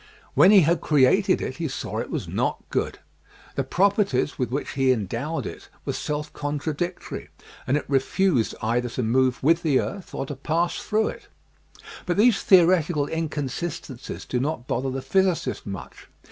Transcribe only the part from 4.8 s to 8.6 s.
endowed it were self contradic tory, and it refused